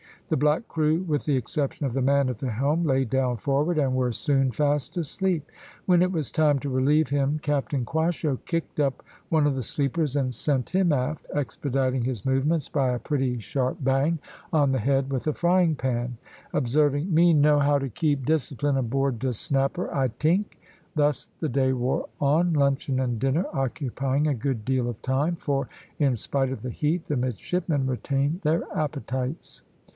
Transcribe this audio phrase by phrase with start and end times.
[0.29, 3.77] The black crew, with the exception of the man at the helm, lay down forward,
[3.77, 5.51] and were soon fast asleep.
[5.85, 10.15] When it was time to relieve him, Captain Quasho kicked up one of the sleepers
[10.15, 14.17] and sent him aft, expediting his movements by a pretty sharp bang
[14.53, 16.17] on the head with a frying pan,
[16.53, 20.57] observing, "Me know how to keep discipline aboard de Snapper, I tink."
[20.95, 25.67] Thus the day wore on luncheon and dinner occupying a good deal of time, for,
[25.99, 29.61] in spite of the heat, the midshipmen retained their appetites.